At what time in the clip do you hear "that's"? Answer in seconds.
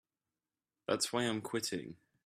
0.87-1.13